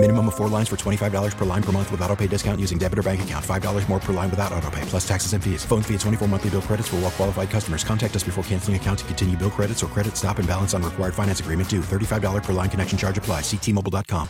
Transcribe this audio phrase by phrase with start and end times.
[0.00, 2.78] Minimum of four lines for $25 per line per month with auto pay discount using
[2.78, 3.44] debit or bank account.
[3.44, 5.64] $5 more per line without auto pay, plus taxes and fees.
[5.64, 7.82] Phone fee at 24 monthly bill credits for all well qualified customers.
[7.82, 10.84] Contact us before canceling account to continue bill credits or credit stop and balance on
[10.84, 11.80] required finance agreement due.
[11.80, 13.40] $35 per line connection charge apply.
[13.40, 14.28] Ctmobile.com.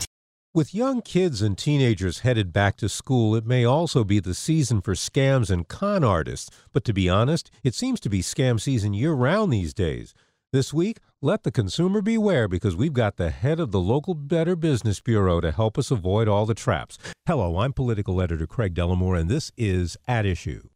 [0.55, 4.81] With young kids and teenagers headed back to school, it may also be the season
[4.81, 6.49] for scams and con artists.
[6.73, 10.15] But to be honest, it seems to be scam season year round these days.
[10.51, 14.55] This week, let the consumer beware because we've got the head of the local Better
[14.55, 16.97] Business Bureau to help us avoid all the traps.
[17.27, 20.69] Hello, I'm political editor Craig Dellimore, and this is At Issue.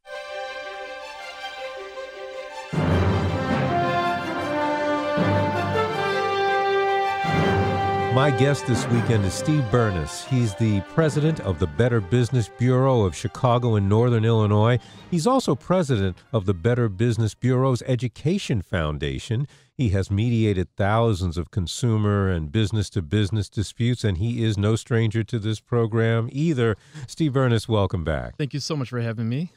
[8.14, 10.26] My guest this weekend is Steve Bernas.
[10.26, 14.78] He's the president of the Better Business Bureau of Chicago and Northern Illinois.
[15.10, 19.48] He's also president of the Better Business Bureau's Education Foundation.
[19.74, 24.76] He has mediated thousands of consumer and business to business disputes, and he is no
[24.76, 26.76] stranger to this program either.
[27.06, 28.36] Steve Bernas, welcome back.
[28.36, 29.52] Thank you so much for having me.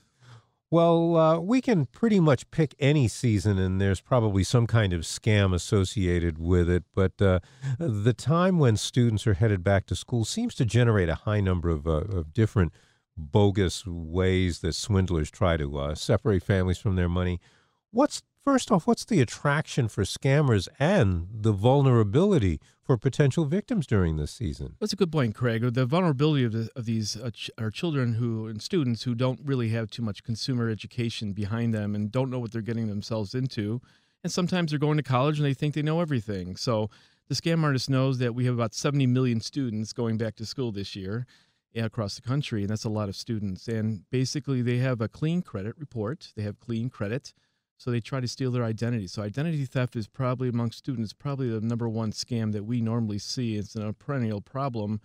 [0.75, 5.03] Well, uh, we can pretty much pick any season, and there's probably some kind of
[5.03, 6.83] scam associated with it.
[6.93, 7.39] But uh,
[7.79, 11.69] the time when students are headed back to school seems to generate a high number
[11.69, 12.73] of, uh, of different
[13.15, 17.39] bogus ways that swindlers try to uh, separate families from their money.
[17.91, 24.17] What's first off, what's the attraction for scammers and the vulnerability for potential victims during
[24.17, 24.75] this season?
[24.79, 25.73] That's a good point, Craig.
[25.73, 29.69] The vulnerability of, the, of these uh, are children who and students who don't really
[29.69, 33.81] have too much consumer education behind them and don't know what they're getting themselves into.
[34.23, 36.55] And sometimes they're going to college and they think they know everything.
[36.55, 36.91] So
[37.27, 40.71] the scam artist knows that we have about 70 million students going back to school
[40.71, 41.25] this year
[41.75, 43.67] across the country, and that's a lot of students.
[43.67, 46.31] And basically, they have a clean credit report.
[46.37, 47.33] They have clean credit
[47.77, 49.07] so they try to steal their identity.
[49.07, 53.19] So identity theft is probably among students probably the number one scam that we normally
[53.19, 53.55] see.
[53.55, 55.01] It's a perennial problem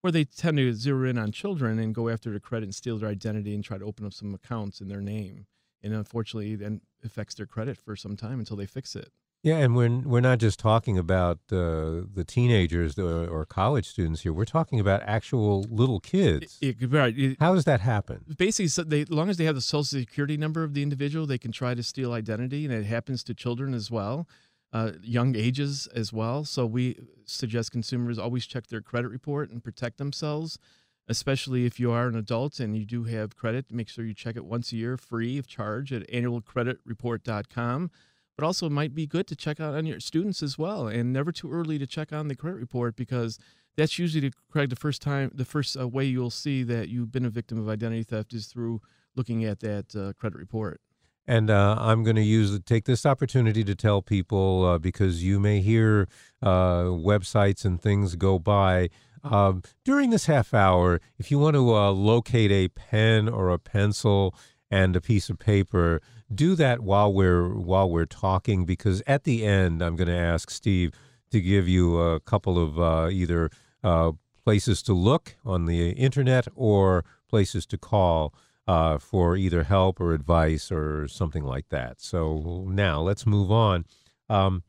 [0.00, 2.98] where they tend to zero in on children and go after their credit and steal
[2.98, 5.46] their identity and try to open up some accounts in their name.
[5.82, 9.12] And unfortunately, then affects their credit for some time until they fix it.
[9.44, 14.22] Yeah, and we're we're not just talking about uh, the teenagers or, or, college students
[14.22, 14.32] here.
[14.32, 16.56] We're talking about actual little kids.
[16.62, 17.14] It, it, right.
[17.16, 18.24] It, How does that happen?
[18.38, 21.26] Basically, so they, as long as they have the social security number of the individual,
[21.26, 24.26] they can try to steal identity, and it happens to children as well,
[24.72, 26.46] uh, young ages as well.
[26.46, 30.58] So we suggest consumers always check their credit report and protect themselves,
[31.06, 33.66] especially if you are an adult and you do have credit.
[33.70, 37.90] Make sure you check it once a year, free of charge, at annualcreditreport.com
[38.36, 41.12] but also it might be good to check out on your students as well and
[41.12, 43.38] never too early to check on the credit report because
[43.76, 47.12] that's usually the, Craig the first time the first uh, way you'll see that you've
[47.12, 48.80] been a victim of identity theft is through
[49.16, 50.80] looking at that uh, credit report
[51.26, 55.40] and uh, I'm going to use take this opportunity to tell people uh, because you
[55.40, 56.08] may hear
[56.42, 58.90] uh, websites and things go by.
[59.22, 63.58] Um, during this half hour, if you want to uh, locate a pen or a
[63.58, 64.34] pencil
[64.70, 66.02] and a piece of paper,
[66.32, 70.50] do that while we're while we're talking because at the end I'm going to ask
[70.50, 70.92] Steve
[71.30, 73.50] to give you a couple of uh, either
[73.82, 74.12] uh,
[74.44, 78.34] places to look on the internet or places to call
[78.66, 82.00] uh, for either help or advice or something like that.
[82.00, 83.84] So now let's move on.
[84.28, 84.62] Um,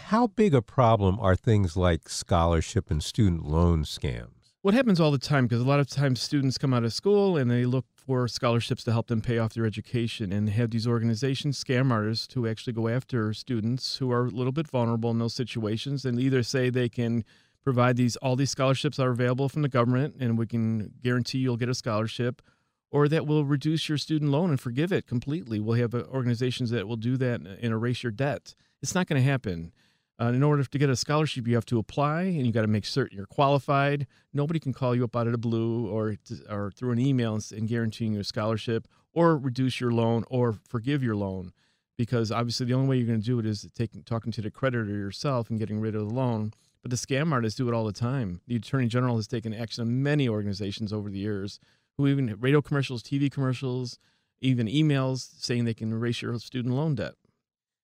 [0.00, 4.39] how big a problem are things like scholarship and student loan scams?
[4.62, 7.38] What happens all the time, because a lot of times students come out of school
[7.38, 10.86] and they look for scholarships to help them pay off their education and have these
[10.86, 15.18] organizations, scam artists, who actually go after students who are a little bit vulnerable in
[15.18, 17.24] those situations and either say they can
[17.64, 21.56] provide these all these scholarships are available from the government and we can guarantee you'll
[21.56, 22.42] get a scholarship
[22.90, 25.58] or that will reduce your student loan and forgive it completely.
[25.58, 28.54] We'll have uh, organizations that will do that and erase your debt.
[28.82, 29.72] It's not going to happen.
[30.20, 32.66] Uh, in order to get a scholarship, you have to apply, and you got to
[32.66, 34.06] make certain you're qualified.
[34.34, 36.16] Nobody can call you up out of the blue or
[36.50, 40.58] or through an email and, and guaranteeing you a scholarship, or reduce your loan, or
[40.68, 41.52] forgive your loan,
[41.96, 44.50] because obviously the only way you're going to do it is taking talking to the
[44.50, 46.52] creditor yourself and getting rid of the loan.
[46.82, 48.42] But the scam artists do it all the time.
[48.46, 51.60] The attorney general has taken action on many organizations over the years,
[51.96, 53.98] who even radio commercials, TV commercials,
[54.42, 57.14] even emails saying they can erase your student loan debt.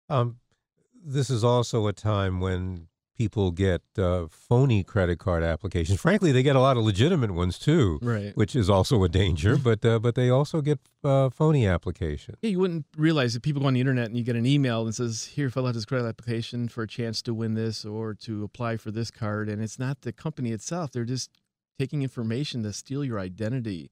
[0.09, 0.37] Um,
[1.03, 2.87] this is also a time when
[3.17, 5.99] people get uh, phony credit card applications.
[6.01, 8.35] Frankly, they get a lot of legitimate ones too, Right.
[8.35, 9.57] which is also a danger.
[9.63, 12.37] but uh, but they also get uh, phony applications.
[12.41, 14.85] Yeah, you wouldn't realize that people go on the internet and you get an email
[14.85, 18.13] that says, "Here, fill out this credit application for a chance to win this or
[18.15, 20.91] to apply for this card," and it's not the company itself.
[20.91, 21.29] They're just
[21.77, 23.91] taking information to steal your identity.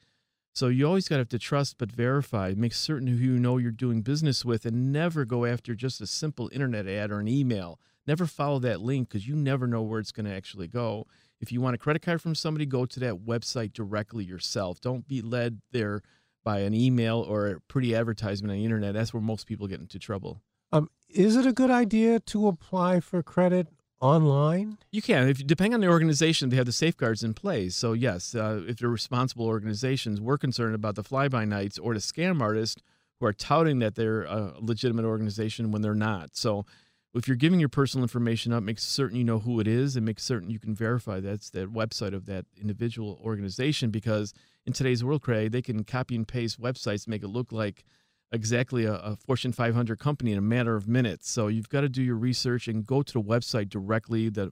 [0.60, 2.54] So you always got to have to trust but verify.
[2.54, 6.06] Make certain who you know you're doing business with, and never go after just a
[6.06, 7.80] simple internet ad or an email.
[8.06, 11.08] Never follow that link because you never know where it's going to actually go.
[11.40, 14.82] If you want a credit card from somebody, go to that website directly yourself.
[14.82, 16.02] Don't be led there
[16.44, 18.96] by an email or a pretty advertisement on the internet.
[18.96, 20.42] That's where most people get into trouble.
[20.74, 23.70] Um, is it a good idea to apply for credit
[24.02, 24.78] online?
[24.92, 27.76] You can, if depending on the organization, they have the safeguards in place.
[27.76, 32.42] So yes, uh, if they're responsible organizations, we're concerned about the fly-by-nights or the scam
[32.42, 32.82] artists
[33.20, 36.36] who are touting that they're a legitimate organization when they're not.
[36.36, 36.66] So
[37.14, 40.06] if you're giving your personal information up, make certain you know who it is and
[40.06, 44.34] make certain you can verify that's the website of that individual organization because
[44.66, 47.84] in today's world, Craig, they can copy and paste websites, make it look like
[48.32, 51.30] exactly a, a Fortune 500 company in a matter of minutes.
[51.30, 54.52] So you've got to do your research and go to the website directly that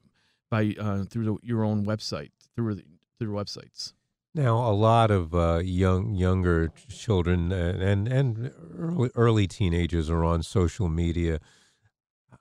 [0.49, 2.83] by uh, through the, your own website through the,
[3.19, 3.93] through websites.
[4.33, 10.43] Now, a lot of uh, young younger children and and early, early teenagers are on
[10.43, 11.39] social media.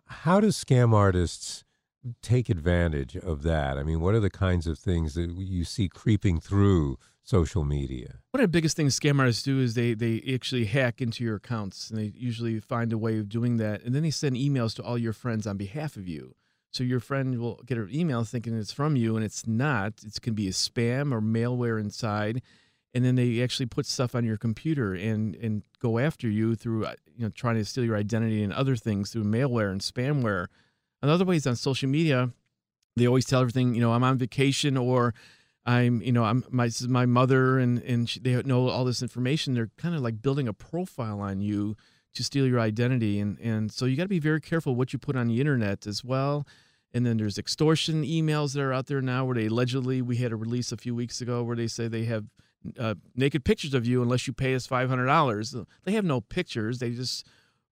[0.06, 1.65] How do scam artists
[2.23, 3.79] take advantage of that?
[3.79, 8.20] I mean, what are the kinds of things that you see creeping through social media?
[8.31, 11.37] One of the biggest things scam artists do is they they actually hack into your
[11.37, 14.75] accounts, and they usually find a way of doing that, and then they send emails
[14.76, 16.34] to all your friends on behalf of you.
[16.73, 19.94] So your friend will get an email thinking it's from you, and it's not.
[20.05, 22.43] It can be a spam or malware inside,
[22.94, 26.87] and then they actually put stuff on your computer and and go after you through
[26.87, 30.46] uh, you know trying to steal your identity and other things through malware and spamware.
[31.02, 32.31] Another way is on social media.
[32.96, 33.75] They always tell everything.
[33.75, 35.12] You know, I'm on vacation or
[35.67, 39.55] I'm, you know, I'm my my mother, and and she, they know all this information.
[39.55, 41.77] They're kind of like building a profile on you
[42.15, 44.99] to steal your identity, and and so you got to be very careful what you
[44.99, 46.47] put on the internet as well.
[46.95, 50.33] And then there's extortion emails that are out there now where they allegedly we had
[50.33, 52.25] a release a few weeks ago where they say they have
[52.79, 55.55] uh, naked pictures of you unless you pay us five hundred dollars.
[55.85, 56.79] They have no pictures.
[56.79, 57.27] They just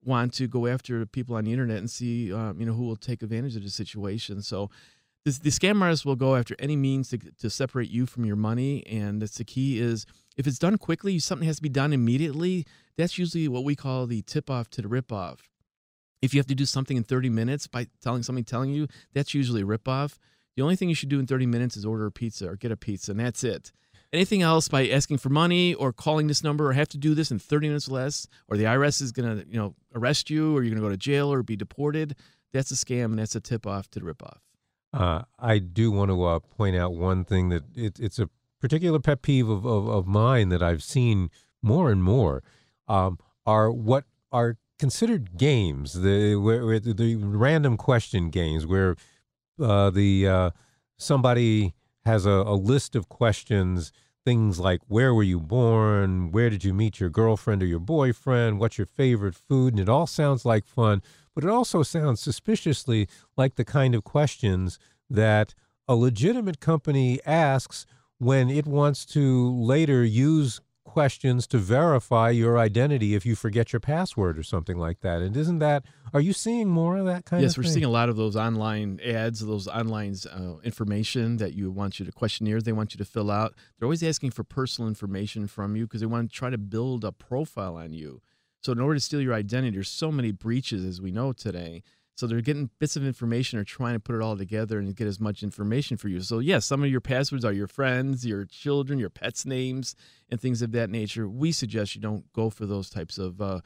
[0.04, 2.96] want to go after people on the internet and see, um, you know, who will
[2.96, 4.42] take advantage of the situation.
[4.42, 4.68] So
[5.24, 8.86] this, the scam will go after any means to, to separate you from your money.
[8.86, 10.06] And that's the key is
[10.36, 12.66] if it's done quickly, something has to be done immediately.
[12.96, 15.48] That's usually what we call the tip off to the rip off.
[16.20, 19.34] If you have to do something in 30 minutes by telling somebody telling you, that's
[19.34, 20.18] usually a rip off.
[20.56, 22.70] The only thing you should do in 30 minutes is order a pizza or get
[22.70, 23.72] a pizza, and that's it.
[24.12, 27.32] Anything else by asking for money or calling this number or have to do this
[27.32, 30.56] in 30 minutes or less, or the IRS is going to, you know, arrest you
[30.56, 32.14] or you're going to go to jail or be deported,
[32.52, 34.40] that's a scam and that's a tip off to the rip off.
[34.94, 38.30] Uh, I do want to uh, point out one thing that it, it's a
[38.60, 41.30] particular pet peeve of, of, of, mine that I've seen
[41.60, 42.44] more and more
[42.86, 48.94] um, are what are considered games, the where, the, random question games, where
[49.60, 50.50] uh, the uh,
[50.96, 51.74] somebody
[52.04, 53.90] has a, a list of questions
[54.24, 58.58] things like where were you born, where did you meet your girlfriend or your boyfriend,
[58.58, 61.02] what's your favorite food, and it all sounds like fun,
[61.34, 64.78] but it also sounds suspiciously like the kind of questions
[65.10, 65.54] that
[65.86, 67.86] a legitimate company asks
[68.18, 73.80] when it wants to later use questions to verify your identity if you forget your
[73.80, 75.22] password or something like that.
[75.22, 77.64] And isn't that, are you seeing more of that kind yes, of?
[77.64, 81.70] Yes, we're seeing a lot of those online ads, those online uh, information that you
[81.72, 83.54] want you to questionnaires they want you to fill out.
[83.78, 87.04] They're always asking for personal information from you because they want to try to build
[87.04, 88.20] a profile on you.
[88.64, 91.82] So in order to steal your identity, there's so many breaches as we know today.
[92.16, 95.06] So they're getting bits of information or trying to put it all together and get
[95.06, 96.20] as much information for you.
[96.20, 99.96] So yes, some of your passwords are your friends, your children, your pets' names,
[100.30, 101.28] and things of that nature.
[101.28, 103.60] We suggest you don't go for those types of uh,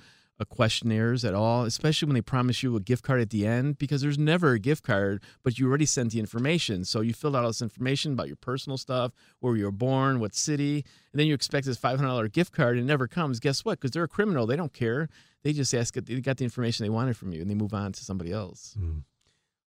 [0.45, 4.01] questionnaires at all, especially when they promise you a gift card at the end, because
[4.01, 6.85] there's never a gift card, but you already sent the information.
[6.85, 10.21] So you filled out all this information about your personal stuff, where you were born,
[10.21, 13.41] what city, and then you expect this $500 gift card and it never comes.
[13.41, 13.81] Guess what?
[13.81, 15.09] Because they're a criminal, they don't care.
[15.43, 17.73] They just ask it, they got the information they wanted from you, and they move
[17.75, 18.77] on to somebody else.
[18.79, 19.03] Mm.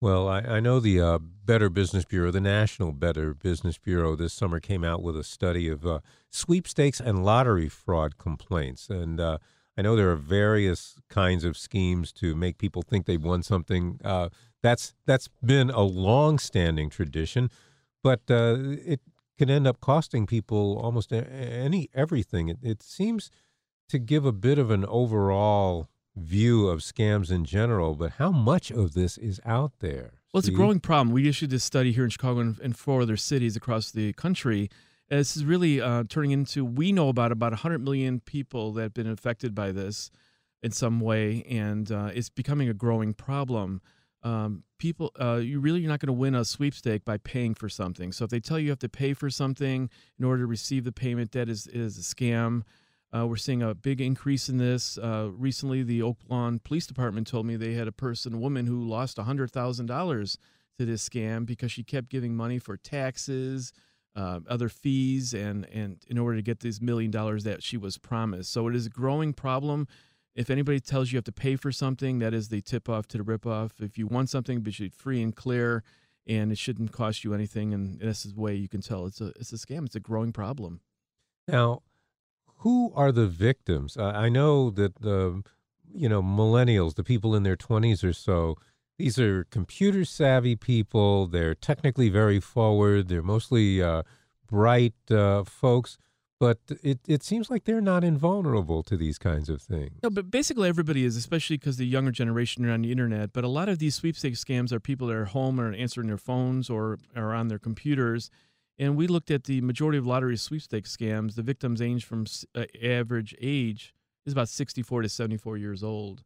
[0.04, 4.34] Well, I, I, know the uh, Better Business Bureau, the National Better Business Bureau, this
[4.34, 8.90] summer came out with a study of uh, sweepstakes and lottery fraud complaints.
[8.90, 9.38] And uh,
[9.78, 14.00] I know there are various kinds of schemes to make people think they've won something.
[14.04, 14.30] Uh,
[14.62, 17.50] that's that's been a long-standing tradition,
[18.04, 19.02] but uh, it
[19.38, 22.50] can end up costing people almost any everything.
[22.50, 23.32] It, it seems
[23.90, 28.72] to give a bit of an overall view of scams in general, but how much
[28.72, 31.14] of this is out there, Well, it's a growing problem.
[31.14, 34.70] We issued this study here in Chicago and, and four other cities across the country.
[35.14, 38.82] And this is really uh, turning into, we know about about 100 million people that
[38.82, 40.10] have been affected by this
[40.64, 43.80] in some way, and uh, it's becoming a growing problem.
[44.24, 47.70] Um, people, uh, you really you're not going to win a sweepstake by paying for
[47.70, 48.12] something.
[48.12, 50.84] So if they tell you you have to pay for something in order to receive
[50.84, 52.64] the payment, that is is a scam.
[53.16, 54.98] Uh, we're seeing a big increase in this.
[54.98, 58.66] Uh, recently, the Oak Lawn Police Department told me they had a person, a woman,
[58.66, 60.38] who lost $100,000
[60.80, 63.74] to this scam because she kept giving money for taxes,
[64.16, 67.98] uh, other fees, and, and in order to get this million dollars that she was
[67.98, 68.52] promised.
[68.52, 69.88] So it is a growing problem.
[70.36, 73.08] If anybody tells you you have to pay for something, that is the tip off
[73.10, 73.74] to the rip off.
[73.80, 75.84] If you want something, be free and clear,
[76.26, 77.74] and it shouldn't cost you anything.
[77.74, 79.86] And this is the way you can tell it's a it's a scam.
[79.86, 80.82] It's a growing problem.
[81.48, 81.84] Now,
[82.64, 83.98] who are the victims?
[83.98, 85.44] Uh, I know that the,
[85.94, 88.56] you know, millennials, the people in their 20s or so,
[88.98, 91.28] these are computer savvy people.
[91.28, 93.08] They're technically very forward.
[93.08, 94.04] They're mostly uh,
[94.48, 95.98] bright uh, folks,
[96.40, 100.00] but it, it seems like they're not invulnerable to these kinds of things.
[100.04, 103.34] No, but basically everybody is, especially because the younger generation are on the internet.
[103.34, 106.18] But a lot of these sweepstakes scams are people that are home or answering their
[106.18, 108.30] phones or are on their computers.
[108.78, 111.36] And we looked at the majority of lottery sweepstakes scams.
[111.36, 113.94] The victims age from uh, average age
[114.26, 116.24] is about 64 to 74 years old.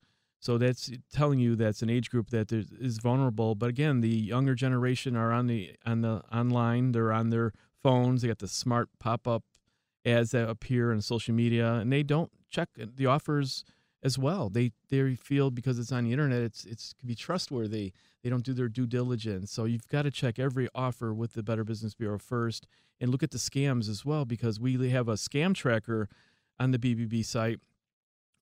[0.47, 3.53] So that's telling you that's an age group that is vulnerable.
[3.53, 6.93] But again, the younger generation are on the on the online.
[6.93, 7.51] They're on their
[7.83, 8.21] phones.
[8.21, 9.43] They got the smart pop up
[10.05, 13.65] ads that appear on social media, and they don't check the offers
[14.01, 14.47] as well.
[14.47, 17.91] They they feel because it's on the internet, it's it's can be trustworthy.
[18.23, 19.51] They don't do their due diligence.
[19.51, 22.67] So you've got to check every offer with the Better Business Bureau first,
[23.01, 26.07] and look at the scams as well because we have a scam tracker
[26.57, 27.59] on the BBB site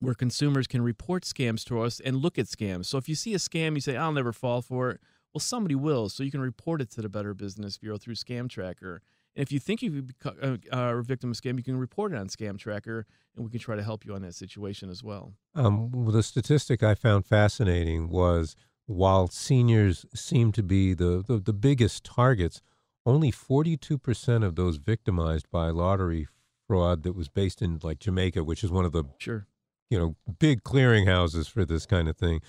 [0.05, 2.85] where consumers can report scams to us and look at scams.
[2.85, 5.01] So if you see a scam, you say, "I'll never fall for it."
[5.33, 6.07] Well, somebody will.
[6.07, 9.01] So you can report it to the Better Business Bureau through Scam Tracker.
[9.35, 12.17] And if you think you uh, are a victim of scam, you can report it
[12.17, 15.33] on Scam Tracker, and we can try to help you on that situation as well.
[15.53, 21.53] Um, the statistic I found fascinating was while seniors seem to be the, the, the
[21.53, 22.61] biggest targets,
[23.05, 26.27] only 42% of those victimized by lottery
[26.67, 29.47] fraud that was based in like Jamaica, which is one of the sure
[29.89, 32.41] you know big clearinghouses for this kind of thing,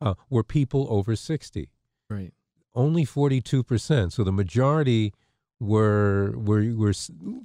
[0.00, 1.68] uh, were people over 60.
[2.08, 2.32] Right.
[2.74, 4.12] Only 42%.
[4.12, 5.12] So the majority
[5.60, 6.92] were were were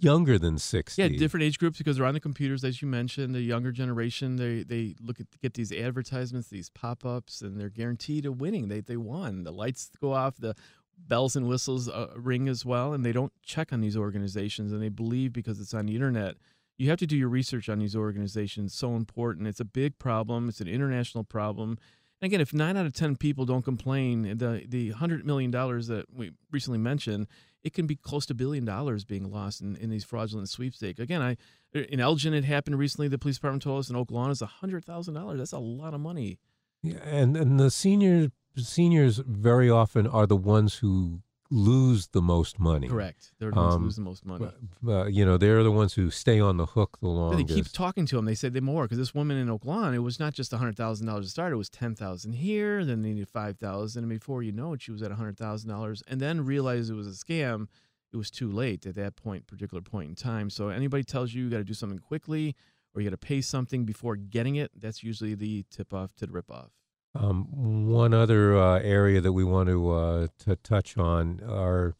[0.01, 3.35] younger than 60 yeah different age groups because they're on the computers as you mentioned
[3.35, 8.25] the younger generation they they look at get these advertisements these pop-ups and they're guaranteed
[8.25, 10.55] a winning they they won the lights go off the
[10.97, 14.81] bells and whistles uh, ring as well and they don't check on these organizations and
[14.81, 16.35] they believe because it's on the internet
[16.79, 20.49] you have to do your research on these organizations so important it's a big problem
[20.49, 21.77] it's an international problem
[22.21, 25.87] and again if 9 out of 10 people don't complain the the 100 million dollars
[25.87, 27.27] that we recently mentioned
[27.63, 30.99] it can be close to a billion dollars being lost in, in these fraudulent sweepstakes.
[30.99, 31.37] Again, I
[31.73, 33.07] in Elgin it happened recently.
[33.07, 35.39] The police department told us in Oak Lawn is hundred thousand dollars.
[35.39, 36.39] That's a lot of money.
[36.81, 42.59] Yeah, and and the seniors seniors very often are the ones who lose the most
[42.59, 42.87] money.
[42.87, 43.31] Correct.
[43.39, 44.47] They're the ones Um, who lose the most money.
[44.87, 47.47] Uh, you know, they're the ones who stay on the hook the But longest.
[47.47, 48.25] they keep talking to them.
[48.25, 50.77] They say they more because this woman in Oak Lawn, it was not just hundred
[50.77, 51.51] thousand dollars to start.
[51.51, 52.85] It was ten thousand here.
[52.85, 55.69] Then they needed five thousand, and before you know it, she was at hundred thousand
[55.69, 57.67] dollars, and then realized it was a scam.
[58.11, 60.49] It was too late at that point, particular point in time.
[60.49, 62.55] So anybody tells you you got to do something quickly
[62.95, 66.25] or you got to pay something before getting it, that's usually the tip off to
[66.25, 66.71] the rip off.
[67.15, 71.95] Um, one other uh, area that we want to uh, to touch on are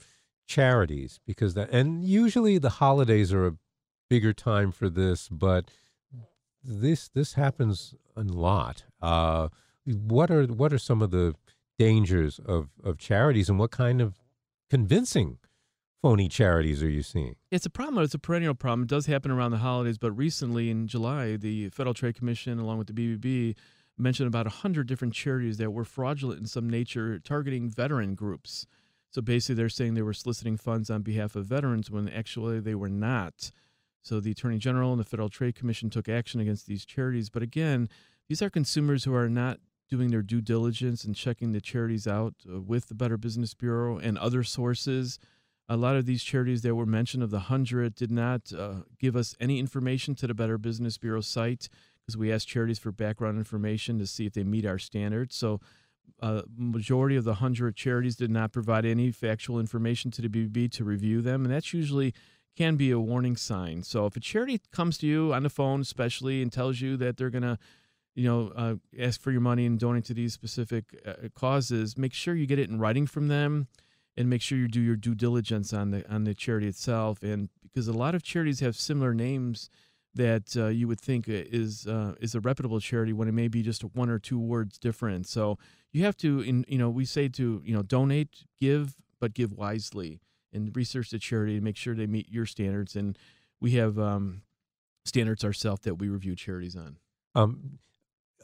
[0.48, 3.56] charities because that and usually the holidays are a
[4.10, 5.70] bigger time for this, but
[6.64, 8.84] this this happens a lot.
[9.02, 9.50] Uh,
[9.86, 11.34] what are what are some of the
[11.78, 14.20] dangers of of charities and what kind of
[14.70, 15.38] convincing
[16.02, 17.36] phony charities are you seeing?
[17.52, 18.04] It's a problem.
[18.04, 18.84] It's a perennial problem.
[18.84, 22.78] It does happen around the holidays, but recently in July, the Federal Trade Commission, along
[22.78, 23.56] with the BBB,
[24.00, 28.66] mentioned about 100 different charities that were fraudulent in some nature, targeting veteran groups.
[29.12, 32.76] So basically, they're saying they were soliciting funds on behalf of veterans when actually they
[32.76, 33.52] were not.
[34.02, 37.30] So the Attorney General and the Federal Trade Commission took action against these charities.
[37.30, 37.90] But again,
[38.28, 42.36] these are consumers who are not doing their due diligence and checking the charities out
[42.48, 45.20] uh, with the Better Business Bureau and other sources.
[45.68, 49.16] A lot of these charities that were mentioned of the hundred did not uh, give
[49.16, 51.70] us any information to the Better Business Bureau site
[52.10, 55.36] because we ask charities for background information to see if they meet our standards.
[55.36, 55.60] So,
[56.24, 60.72] uh, majority of the hundred charities did not provide any factual information to the BBB
[60.72, 62.16] to review them, and that's usually
[62.58, 63.84] can be a warning sign.
[63.84, 67.18] So, if a charity comes to you on the phone, especially, and tells you that
[67.18, 67.60] they're going to
[68.16, 72.14] you know, uh, ask for your money and donate to these specific uh, causes, make
[72.14, 73.68] sure you get it in writing from them,
[74.18, 77.22] and make sure you do your due diligence on the on the charity itself.
[77.22, 79.70] And because a lot of charities have similar names
[80.16, 83.62] that uh, you would think is uh, is a reputable charity when it may be
[83.62, 85.28] just one or two words different.
[85.28, 85.58] So
[85.92, 89.52] you have to, in, you know, we say to you know donate, give, but give
[89.52, 90.20] wisely,
[90.52, 92.96] and research the charity and make sure they meet your standards.
[92.96, 93.18] And
[93.62, 94.42] we have um,
[95.06, 96.98] standards ourselves that we review charities on.
[97.36, 97.80] Um,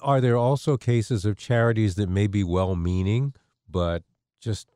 [0.02, 3.34] are there also cases of charities that may be well meaning,
[3.70, 4.04] but
[4.40, 4.70] just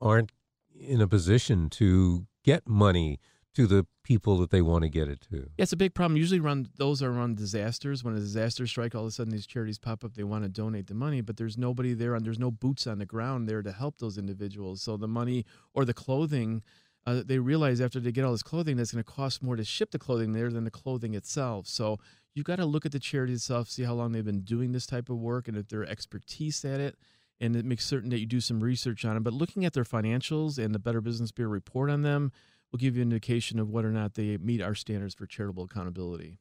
[0.00, 0.32] aren't
[0.78, 3.18] in a position to get money
[3.56, 5.36] to the people that they want to get it to?
[5.36, 6.16] Yeah, it's a big problem.
[6.16, 8.04] Usually, run those are run disasters.
[8.04, 10.14] When a disaster strike, all of a sudden these charities pop up.
[10.14, 12.98] They want to donate the money, but there's nobody there, and there's no boots on
[12.98, 14.82] the ground there to help those individuals.
[14.82, 15.44] So the money
[15.74, 16.62] or the clothing.
[17.08, 19.62] Uh, they realize after they get all this clothing that's going to cost more to
[19.62, 21.68] ship the clothing there than the clothing itself.
[21.68, 22.00] So
[22.34, 24.86] you've got to look at the charity itself, see how long they've been doing this
[24.86, 26.96] type of work, and if their expertise at it,
[27.40, 29.22] and it makes certain that you do some research on them.
[29.22, 32.32] But looking at their financials and the Better Business Bureau report on them
[32.70, 35.64] will give you an indication of whether or not they meet our standards for charitable
[35.64, 36.38] accountability.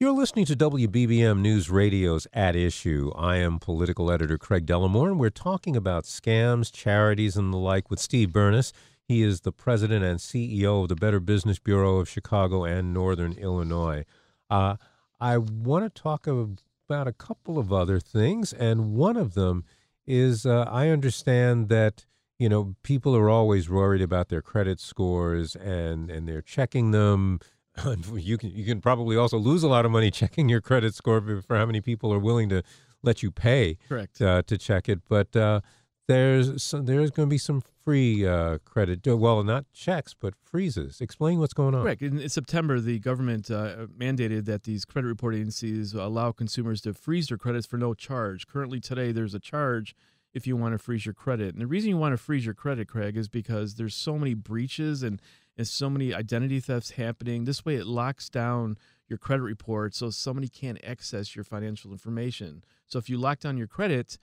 [0.00, 3.12] You're listening to WBBM News Radio's At Issue.
[3.16, 7.90] I am political editor Craig Dellimore, and we're talking about scams, charities, and the like
[7.90, 8.72] with Steve Bernas.
[9.06, 13.34] He is the president and CEO of the Better Business Bureau of Chicago and Northern
[13.34, 14.04] Illinois.
[14.50, 14.76] Uh,
[15.20, 19.64] I want to talk about a couple of other things, and one of them
[20.06, 22.04] is uh, I understand that
[22.38, 27.40] you know people are always worried about their credit scores and and they're checking them.
[28.14, 31.20] you can you can probably also lose a lot of money checking your credit score
[31.42, 32.62] for, how many people are willing to
[33.02, 35.34] let you pay correct uh, to check it, but.
[35.34, 35.60] Uh,
[36.06, 39.06] there's some, there's going to be some free uh, credit.
[39.06, 41.00] Uh, well, not checks, but freezes.
[41.00, 41.82] Explain what's going on.
[41.82, 42.02] Correct.
[42.02, 46.92] In, in September, the government uh, mandated that these credit reporting agencies allow consumers to
[46.92, 48.46] freeze their credits for no charge.
[48.46, 49.94] Currently, today, there's a charge
[50.34, 51.54] if you want to freeze your credit.
[51.54, 54.34] And the reason you want to freeze your credit, Craig, is because there's so many
[54.34, 55.22] breaches and,
[55.56, 57.44] and so many identity thefts happening.
[57.44, 58.76] This way, it locks down
[59.08, 62.64] your credit report so somebody can't access your financial information.
[62.86, 64.18] So if you lock down your credit,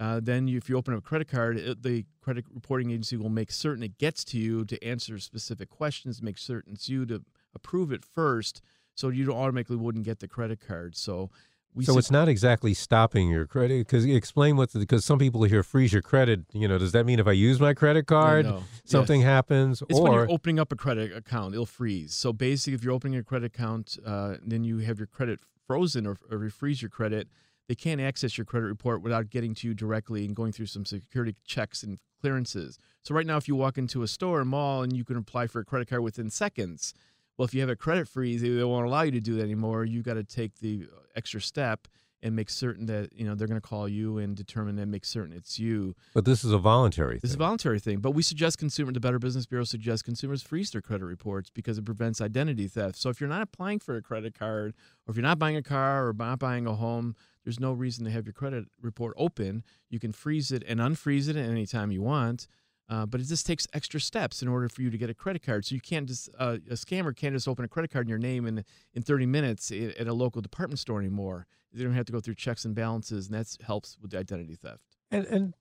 [0.00, 3.16] uh, then you, if you open up a credit card, it, the credit reporting agency
[3.16, 7.06] will make certain it gets to you to answer specific questions, make certain it's you
[7.06, 7.22] to
[7.54, 8.62] approve it first,
[8.94, 10.96] so you automatically wouldn't get the credit card.
[10.96, 11.30] So
[11.74, 15.62] we so it's not exactly stopping your credit because explain what because some people hear
[15.62, 16.40] freeze your credit.
[16.52, 18.64] You know, does that mean if I use my credit card, no.
[18.84, 19.26] something yes.
[19.26, 19.82] happens?
[19.88, 22.14] It's or when you're opening up a credit account, it'll freeze.
[22.14, 26.06] So basically, if you're opening a credit account, uh, then you have your credit frozen
[26.06, 27.28] or, or freeze your credit
[27.68, 30.84] they can't access your credit report without getting to you directly and going through some
[30.84, 32.78] security checks and clearances.
[33.02, 35.46] So right now, if you walk into a store or mall and you can apply
[35.46, 36.92] for a credit card within seconds,
[37.36, 39.84] well, if you have a credit freeze, they won't allow you to do that anymore.
[39.84, 41.88] You got to take the uh, extra step
[42.22, 45.04] and make certain that you know they're going to call you and determine and make
[45.04, 45.94] certain it's you.
[46.14, 47.14] But this is a voluntary.
[47.14, 47.28] This thing.
[47.30, 47.98] is a voluntary thing.
[47.98, 48.92] But we suggest consumer.
[48.92, 52.96] The Better Business Bureau suggests consumers freeze their credit reports because it prevents identity theft.
[52.96, 54.74] So if you're not applying for a credit card,
[55.06, 58.04] or if you're not buying a car or not buying a home, there's no reason
[58.04, 59.64] to have your credit report open.
[59.90, 62.46] You can freeze it and unfreeze it at any time you want.
[62.88, 65.42] Uh, but it just takes extra steps in order for you to get a credit
[65.42, 65.64] card.
[65.64, 68.18] So you can't just uh, a scammer can't just open a credit card in your
[68.18, 71.46] name in in 30 minutes at a local department store anymore.
[71.72, 74.56] They don't have to go through checks and balances, and that helps with the identity
[74.56, 74.82] theft.
[75.10, 75.54] And and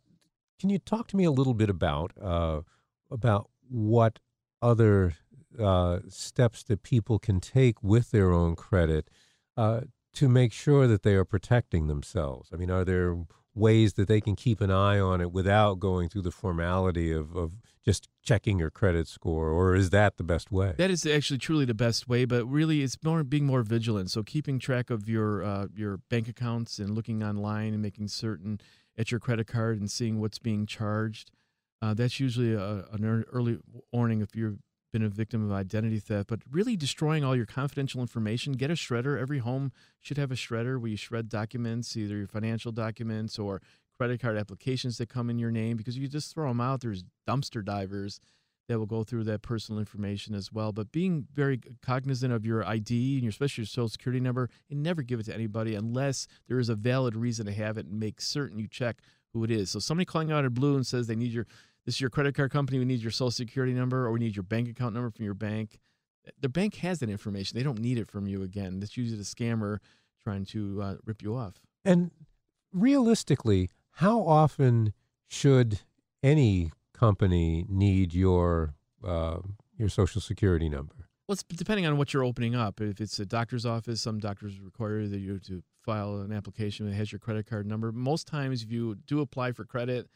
[0.60, 2.62] can you talk to me a little bit about uh,
[3.10, 4.20] about what
[4.62, 5.16] other
[5.60, 9.10] uh, steps that people can take with their own credit
[9.58, 9.82] uh,
[10.14, 12.50] to make sure that they are protecting themselves?
[12.54, 13.18] I mean, are there
[13.54, 17.36] ways that they can keep an eye on it without going through the formality of,
[17.36, 17.52] of
[17.84, 20.74] just checking your credit score or is that the best way?
[20.78, 24.12] That is actually truly the best way but really it's more being more vigilant.
[24.12, 28.62] So keeping track of your uh, your bank accounts and looking online and making certain
[28.98, 31.32] at your credit card and seeing what's being charged.
[31.82, 33.58] Uh, that's usually a, an early
[33.92, 34.60] warning if you've
[34.92, 38.74] been a victim of identity theft but really destroying all your confidential information get a
[38.74, 43.40] shredder every home should have a shredder where you shred documents either your financial documents
[43.40, 43.62] or
[44.02, 46.82] credit card applications that come in your name because you just throw them out.
[46.82, 48.20] There's dumpster divers
[48.68, 50.72] that will go through that personal information as well.
[50.72, 54.82] But being very cognizant of your ID and your especially your social security number and
[54.82, 58.00] never give it to anybody unless there is a valid reason to have it and
[58.00, 59.02] make certain you check
[59.34, 59.70] who it is.
[59.70, 61.46] So somebody calling out of blue and says they need your
[61.86, 64.36] this is your credit card company, we need your social security number or we need
[64.36, 65.80] your bank account number from your bank.
[66.40, 67.58] The bank has that information.
[67.58, 68.80] They don't need it from you again.
[68.80, 69.80] That's usually a scammer
[70.24, 71.56] trying to uh, rip you off.
[71.84, 72.12] And
[72.72, 74.94] realistically, how often
[75.28, 75.80] should
[76.22, 79.40] any company need your uh,
[79.78, 80.94] your social security number?
[81.28, 82.82] Well, it's depending on what you're opening up.
[82.82, 86.94] If it's a doctor's office, some doctors require that you to file an application that
[86.94, 87.92] has your credit card number.
[87.92, 90.08] Most times, if you do apply for credit,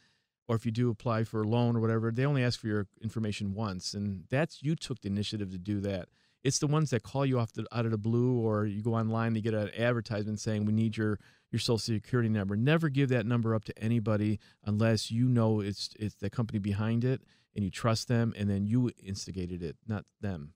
[0.48, 2.86] or if you do apply for a loan or whatever, they only ask for your
[3.02, 6.08] information once, and that's you took the initiative to do that.
[6.44, 8.94] It's the ones that call you off the, out of the blue, or you go
[8.94, 11.18] online, they get an advertisement saying we need your
[11.50, 12.56] your social security number.
[12.56, 17.04] Never give that number up to anybody unless you know it's it's the company behind
[17.04, 17.22] it
[17.54, 20.52] and you trust them, and then you instigated it, not them.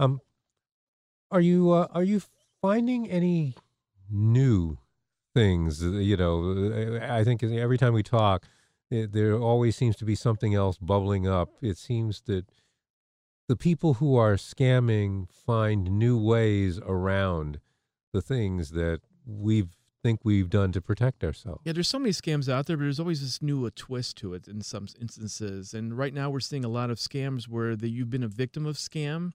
[0.00, 0.20] Um,
[1.30, 2.22] are you uh, are you
[2.60, 3.54] finding any
[4.10, 4.78] new
[5.34, 5.82] things?
[5.82, 8.46] You know, I think every time we talk,
[8.92, 11.50] it, there always seems to be something else bubbling up.
[11.62, 12.44] It seems that
[13.48, 17.58] the people who are scamming find new ways around
[18.12, 19.64] the things that we
[20.02, 21.62] think we've done to protect ourselves.
[21.64, 24.34] Yeah, there's so many scams out there, but there's always this new a twist to
[24.34, 25.72] it in some instances.
[25.72, 28.66] And right now, we're seeing a lot of scams where the, you've been a victim
[28.66, 29.32] of scam,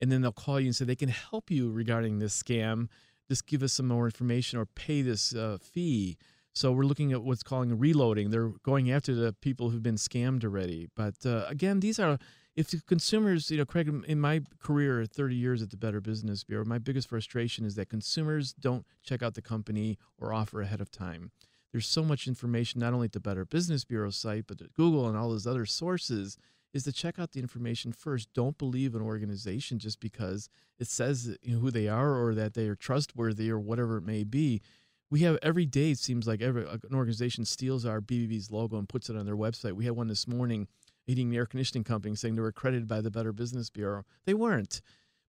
[0.00, 2.88] and then they'll call you and say they can help you regarding this scam.
[3.28, 6.16] Just give us some more information or pay this uh, fee.
[6.56, 8.30] So we're looking at what's calling reloading.
[8.30, 10.88] They're going after the people who've been scammed already.
[10.96, 12.18] But uh, again, these are
[12.54, 16.44] if the consumers, you know, Craig, in my career, 30 years at the Better Business
[16.44, 20.80] Bureau, my biggest frustration is that consumers don't check out the company or offer ahead
[20.80, 21.30] of time.
[21.72, 25.06] There's so much information, not only at the Better Business Bureau site, but at Google
[25.06, 26.38] and all those other sources,
[26.72, 28.32] is to check out the information first.
[28.32, 32.74] Don't believe an organization just because it says who they are or that they are
[32.74, 34.62] trustworthy or whatever it may be.
[35.10, 38.88] We have every day, it seems like every an organization steals our BBB's logo and
[38.88, 39.72] puts it on their website.
[39.72, 40.66] We had one this morning
[41.04, 44.04] heating and air conditioning company saying they were accredited by the Better Business Bureau.
[44.24, 44.82] They weren't,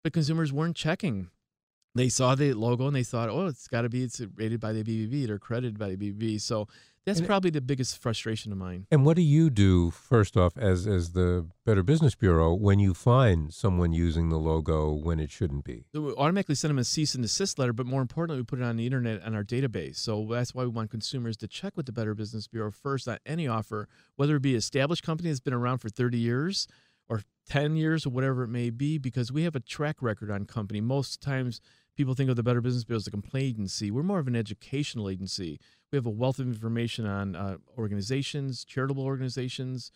[0.02, 1.28] but consumers weren't checking.
[1.94, 4.72] They saw the logo and they thought, oh, it's got to be it's rated by
[4.72, 5.26] the BBB.
[5.26, 6.40] They're accredited by the BBB.
[6.40, 6.68] So
[7.06, 8.86] that's And probably the biggest frustration of mine.
[8.90, 12.94] And what do you do first off as as the Better Business Bureau when you
[12.94, 15.84] find someone using the logo when it shouldn't be?
[15.94, 18.58] So we automatically send them a cease and desist letter, but more importantly, we put
[18.58, 19.96] it on the internet on our database.
[19.96, 23.18] So that's why we want consumers to check with the Better Business Bureau first on
[23.24, 26.66] any offer, whether it be an established company that's been around for 30 years
[27.08, 30.44] or 10 years or whatever it may be, because we have a track record on
[30.44, 30.80] company.
[30.80, 31.60] Most times
[31.96, 33.92] people think of the Better Business Bureau as a complaint agency.
[33.92, 35.60] We're more of an educational agency.
[35.92, 39.92] We have a wealth of information on uh, organizations, charitable organizations,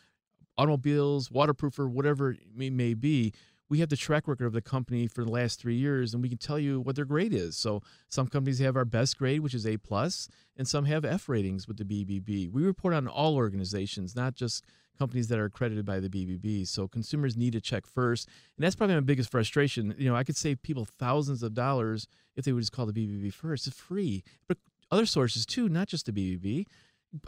[0.56, 3.32] automobiles, waterproofer, whatever it may, be.
[3.68, 6.28] We have the track record of the company for the last three years, and we
[6.28, 7.56] can tell you what their grade is.
[7.56, 11.28] So some companies have our best grade, which is A plus, and some have F
[11.28, 12.50] ratings with the BBB.
[12.50, 14.64] We report on all organizations, not just
[14.98, 16.66] companies that are accredited by the BBB.
[16.68, 19.94] So consumers need to check first, and that's probably my biggest frustration.
[19.96, 22.92] You know, I could save people thousands of dollars if they would just call the
[22.92, 23.66] BBB first.
[23.66, 24.58] It's free, but
[24.90, 26.66] other sources too, not just the BBB.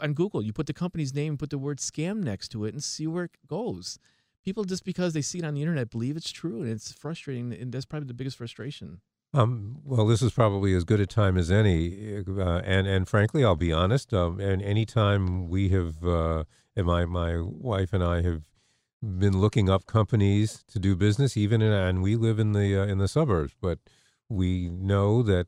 [0.01, 2.83] On Google, you put the company's name, put the word scam next to it, and
[2.83, 3.99] see where it goes.
[4.43, 7.53] People just because they see it on the internet believe it's true, and it's frustrating.
[7.53, 9.01] And that's probably the biggest frustration.
[9.33, 13.43] Um, well, this is probably as good a time as any, uh, and and frankly,
[13.43, 14.13] I'll be honest.
[14.13, 16.43] Um, and any time we have, uh,
[16.75, 18.43] and my my wife and I have
[19.01, 22.85] been looking up companies to do business, even in, and we live in the uh,
[22.85, 23.79] in the suburbs, but
[24.29, 25.47] we know that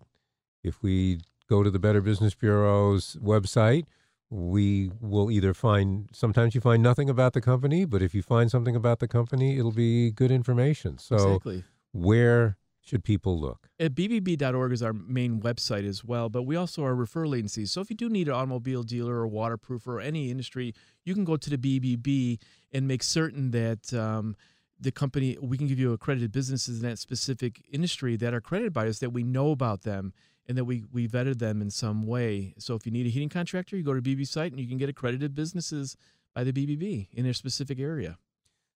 [0.64, 3.86] if we go to the Better Business Bureau's website,
[4.30, 8.50] we will either find sometimes you find nothing about the company, but if you find
[8.50, 10.98] something about the company, it'll be good information.
[10.98, 11.64] So exactly.
[11.92, 13.70] where should people look?
[13.80, 17.72] At bbb.org is our main website as well, but we also are referral agencies.
[17.72, 21.24] So if you do need an automobile dealer or waterproofer or any industry, you can
[21.24, 22.40] go to the BBB
[22.72, 24.36] and make certain that um,
[24.80, 28.74] the company we can give you accredited businesses in that specific industry that are accredited
[28.74, 30.14] by us that we know about them
[30.48, 32.54] and that we we vetted them in some way.
[32.58, 34.78] So if you need a heating contractor, you go to BB site and you can
[34.78, 35.98] get accredited businesses
[36.34, 38.18] by the BBB in their specific area.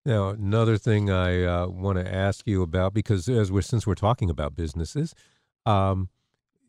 [0.06, 3.96] Now, another thing I uh, want to ask you about, because as we're since we're
[3.96, 5.14] talking about businesses,
[5.66, 6.10] um,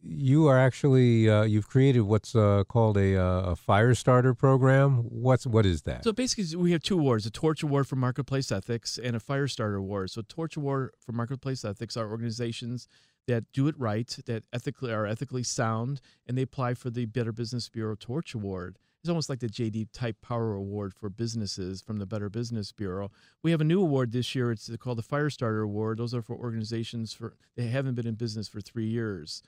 [0.02, 5.04] you are actually uh, you've created what's uh, called a, uh, a fire starter program.
[5.08, 6.04] What's what is that?
[6.04, 9.46] So basically, we have two awards: a Torch Award for Marketplace Ethics and a Fire
[9.46, 10.10] Starter Award.
[10.10, 12.88] So Torch Award for Marketplace Ethics are organizations
[13.30, 17.32] that do it right, that ethically are ethically sound, and they apply for the Better
[17.32, 18.76] Business Bureau Torch Award.
[19.00, 23.10] It's almost like the JD Type Power Award for businesses from the Better Business Bureau.
[23.42, 24.50] We have a new award this year.
[24.50, 25.98] It's called the Firestarter Award.
[25.98, 29.42] Those are for organizations for they haven't been in business for three years,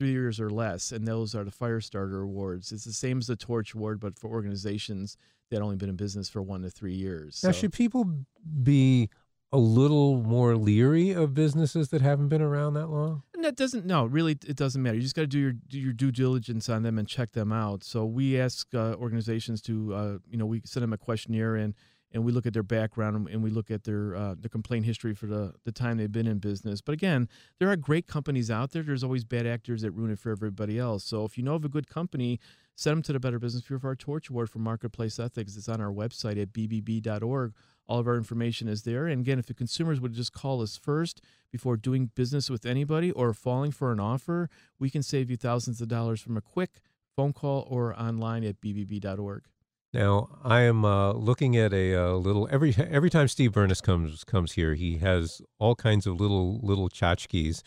[0.00, 2.72] three years or less, and those are the Firestarter Awards.
[2.72, 5.16] It's the same as the Torch Award, but for organizations
[5.50, 7.40] that only been in business for one to three years.
[7.44, 8.24] now, So- should people
[8.62, 9.08] be
[9.52, 13.22] a little more leery of businesses that haven't been around that long?
[13.36, 14.96] And that doesn't no really it doesn't matter.
[14.96, 17.52] You just got to do your do your due diligence on them and check them
[17.52, 17.84] out.
[17.84, 21.74] So we ask uh, organizations to uh, you know we send them a questionnaire and
[22.12, 25.14] and we look at their background and we look at their uh, the complaint history
[25.14, 26.80] for the, the time they've been in business.
[26.80, 28.82] But again, there are great companies out there.
[28.82, 31.04] There's always bad actors that ruin it for everybody else.
[31.04, 32.40] So if you know of a good company,
[32.74, 35.56] send them to the Better Business Bureau for our Torch Award for Marketplace Ethics.
[35.56, 37.52] It's on our website at bbb.org.
[37.88, 39.06] All of our information is there.
[39.06, 41.20] And again, if the consumers would just call us first
[41.52, 45.80] before doing business with anybody or falling for an offer, we can save you thousands
[45.80, 46.80] of dollars from a quick
[47.14, 49.44] phone call or online at bbb.org.
[49.92, 54.24] Now I am uh, looking at a, uh, little every every time Steve Bernas comes
[54.24, 57.62] comes here, he has all kinds of little little tchotchkes,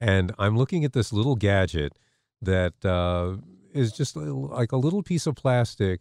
[0.00, 1.98] and I'm looking at this little gadget
[2.40, 3.36] that uh,
[3.74, 6.00] is just like a little piece of plastic,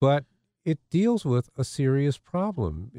[0.00, 0.24] but
[0.64, 2.90] it deals with a serious problem.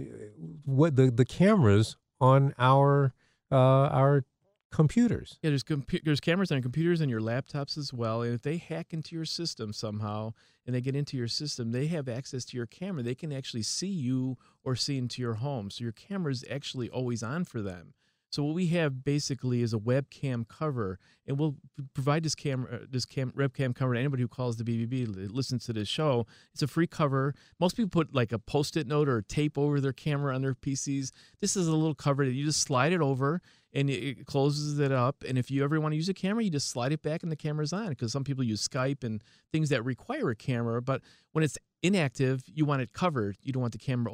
[0.66, 3.14] What the the cameras on our
[3.52, 4.26] uh, our
[4.72, 5.40] computers.
[5.42, 8.22] Yeah, there's compu- there's cameras on computers and your laptops as well.
[8.22, 10.34] And if they hack into your system somehow
[10.66, 13.02] and they get into your system, they have access to your camera.
[13.02, 15.70] They can actually see you or see into your home.
[15.72, 17.94] So your camera is actually always on for them.
[18.30, 21.56] So what we have basically is a webcam cover, and we'll
[21.94, 25.74] provide this camera, this cam, webcam cover to anybody who calls the BBB, listens to
[25.74, 26.26] this show.
[26.54, 27.34] It's a free cover.
[27.60, 31.12] Most people put like a post-it note or tape over their camera on their PCs.
[31.40, 33.42] This is a little cover that you just slide it over,
[33.74, 35.24] and it closes it up.
[35.28, 37.32] And if you ever want to use a camera, you just slide it back, and
[37.32, 37.90] the camera's on.
[37.90, 42.44] Because some people use Skype and things that require a camera, but when it's inactive,
[42.48, 43.38] you want it covered.
[43.42, 44.12] You don't want the camera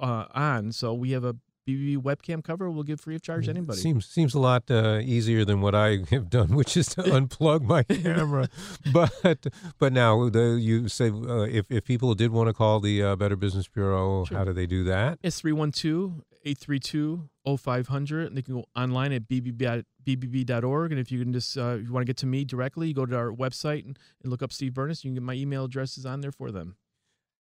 [0.00, 0.72] uh, on.
[0.72, 1.36] So we have a
[1.68, 3.78] BBB webcam cover we'll give free of charge to Mm, anybody.
[3.78, 7.62] Seems seems a lot uh, easier than what I have done, which is to unplug
[7.62, 8.48] my camera.
[8.92, 9.46] but
[9.78, 13.16] but now the, you say uh, if if people did want to call the uh,
[13.16, 14.38] Better Business Bureau, Sure.
[14.38, 15.18] how do they do that?
[15.22, 18.26] It's 312 832 0500.
[18.26, 20.90] And they can go online at bbb, bbb.org.
[20.92, 22.94] And if you can just, uh, if you want to get to me directly, you
[22.94, 25.04] go to our website and, and look up Steve Bernas.
[25.04, 26.76] You can get my email addresses on there for them.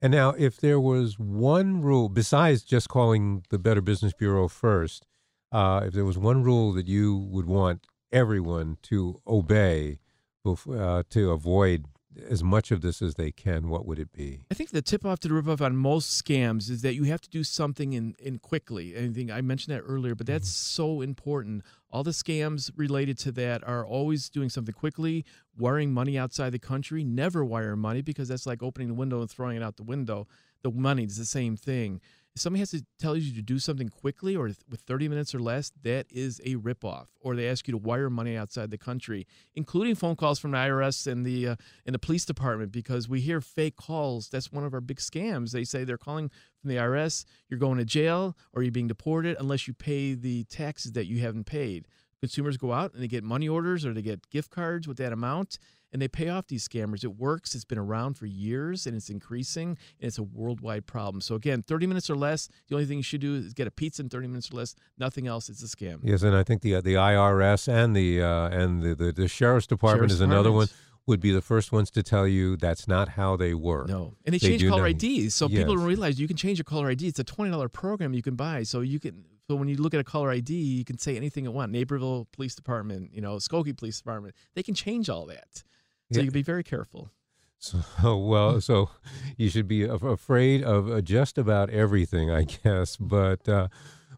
[0.02, 5.06] And now, if there was one rule besides just calling the Better Business Bureau first,
[5.52, 9.98] uh, if there was one rule that you would want everyone to obey
[10.46, 11.84] uh, to avoid
[12.28, 14.40] as much of this as they can, what would it be?
[14.50, 17.04] I think the tip off to the rip off on most scams is that you
[17.04, 18.96] have to do something in, in quickly.
[18.96, 20.82] Anything I mentioned that earlier, but that's mm-hmm.
[20.82, 21.62] so important.
[21.90, 25.24] All the scams related to that are always doing something quickly,
[25.56, 27.04] wiring money outside the country.
[27.04, 30.26] Never wire money because that's like opening the window and throwing it out the window.
[30.62, 32.00] The money is the same thing.
[32.40, 35.40] If somebody has to tell you to do something quickly or with 30 minutes or
[35.40, 37.08] less, that is a ripoff.
[37.20, 40.56] Or they ask you to wire money outside the country, including phone calls from the
[40.56, 44.30] IRS and the uh, and the police department, because we hear fake calls.
[44.30, 45.50] That's one of our big scams.
[45.50, 46.30] They say they're calling
[46.62, 47.26] from the IRS.
[47.50, 51.20] You're going to jail or you're being deported unless you pay the taxes that you
[51.20, 51.88] haven't paid.
[52.20, 55.12] Consumers go out and they get money orders or they get gift cards with that
[55.12, 55.58] amount
[55.92, 57.04] and they pay off these scammers.
[57.04, 57.54] It works.
[57.54, 61.20] It's been around for years and it's increasing and it's a worldwide problem.
[61.20, 63.70] So again, 30 minutes or less, the only thing you should do is get a
[63.70, 64.74] pizza in 30 minutes or less.
[64.98, 65.48] Nothing else.
[65.48, 66.00] It's a scam.
[66.02, 69.66] Yes, and I think the the IRS and the uh, and the, the the sheriff's
[69.66, 70.68] department Sheriff's is another one.
[71.06, 73.88] Would be the first ones to tell you that's not how they work.
[73.88, 74.14] No.
[74.24, 75.34] And they, They change caller not- IDs.
[75.34, 77.08] So people don't realize you can change your caller ID.
[77.08, 78.62] It's a $20 program you can buy.
[78.62, 81.42] So you can so when you look at a caller ID, you can say anything
[81.42, 81.72] you want.
[81.72, 84.32] Naperville Police Department, you know, Skokie Police Department.
[84.54, 85.48] They can change all that.
[85.54, 85.64] So
[86.10, 86.18] Yeah.
[86.20, 87.10] you can be very careful.
[87.58, 88.90] So well, so
[89.36, 92.96] you should be afraid of uh, just about everything, I guess.
[92.96, 93.66] But uh,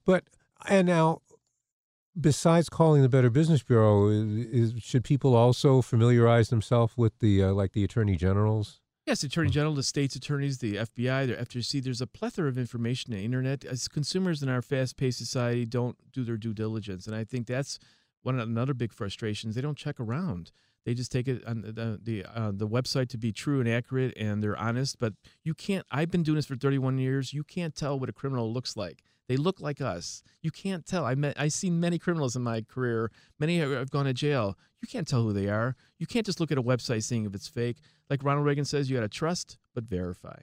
[0.05, 0.25] but
[0.69, 1.23] and now,
[2.21, 7.43] besides calling the Better Business Bureau, is, is, should people also familiarize themselves with the
[7.45, 8.82] uh, like the attorney generals?
[9.05, 11.83] Yes, Attorney General, the state's attorneys, the FBI, the FTC.
[11.83, 13.65] There's a plethora of information on the internet.
[13.65, 17.81] As consumers in our fast-paced society don't do their due diligence, and I think that's
[18.23, 20.53] one of another big frustration is they don't check around.
[20.85, 24.17] They just take it on the the, uh, the website to be true and accurate,
[24.17, 25.01] and they're honest.
[25.01, 25.85] But you can't.
[25.91, 27.33] I've been doing this for 31 years.
[27.33, 29.03] You can't tell what a criminal looks like.
[29.33, 30.23] They look like us.
[30.43, 31.07] You can't tell.
[31.07, 31.41] I met.
[31.41, 33.11] I've seen many criminals in my career.
[33.41, 34.59] Many have gone to jail.
[34.83, 35.75] You can't tell who they are.
[35.99, 37.79] You can't just look at a website seeing if it's fake.
[38.11, 40.37] Like Ronald Reagan says, you got to trust but verify.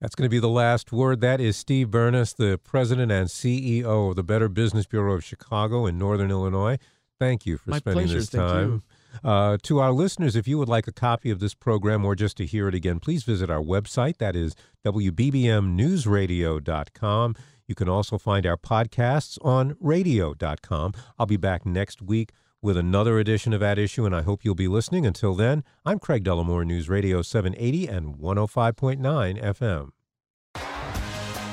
[0.00, 1.20] That's going to be the last word.
[1.20, 5.84] That is Steve Bernas, the president and CEO of the Better Business Bureau of Chicago
[5.84, 6.78] in Northern Illinois.
[7.20, 8.18] Thank you for My spending pleasure.
[8.18, 8.82] this Thank time.
[9.22, 12.38] Uh, to our listeners, if you would like a copy of this program or just
[12.38, 14.16] to hear it again, please visit our website.
[14.16, 17.36] That is WBBMNewsRadio.com.
[17.72, 20.92] You can also find our podcasts on radio.com.
[21.18, 24.54] I'll be back next week with another edition of At Issue, and I hope you'll
[24.54, 25.06] be listening.
[25.06, 29.88] Until then, I'm Craig Dellimore, News Radio 780 and 105.9 FM.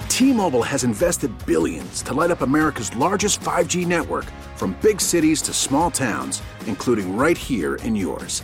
[0.10, 4.26] T-Mobile has invested billions to light up America's largest 5G network
[4.58, 8.44] from big cities to small towns, including right here in yours.